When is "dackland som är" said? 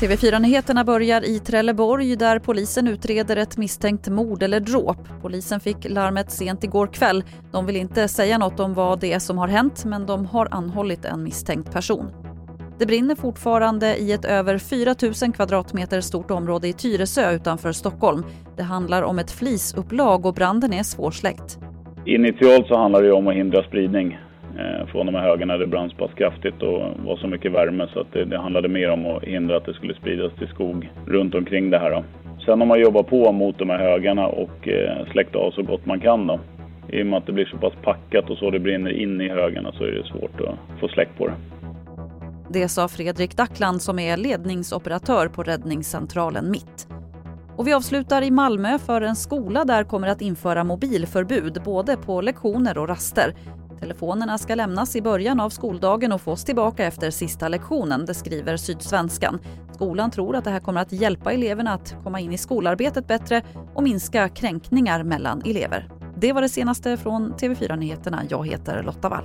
43.36-44.16